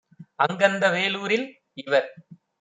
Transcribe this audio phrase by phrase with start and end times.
[0.39, 1.47] அங்கந்த வேலூரில்-
[1.83, 2.09] இவர்